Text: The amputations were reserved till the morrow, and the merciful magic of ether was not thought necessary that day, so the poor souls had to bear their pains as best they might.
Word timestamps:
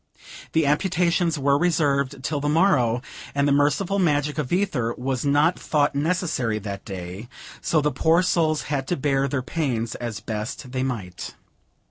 The 0.53 0.65
amputations 0.65 1.37
were 1.37 1.59
reserved 1.59 2.23
till 2.23 2.39
the 2.39 2.49
morrow, 2.49 3.03
and 3.35 3.47
the 3.47 3.51
merciful 3.51 3.99
magic 3.99 4.39
of 4.39 4.51
ether 4.51 4.95
was 4.97 5.23
not 5.23 5.59
thought 5.59 5.93
necessary 5.93 6.57
that 6.57 6.83
day, 6.83 7.29
so 7.61 7.81
the 7.81 7.91
poor 7.91 8.23
souls 8.23 8.63
had 8.63 8.87
to 8.87 8.97
bear 8.97 9.27
their 9.27 9.43
pains 9.43 9.93
as 9.93 10.19
best 10.19 10.71
they 10.71 10.81
might. 10.81 11.35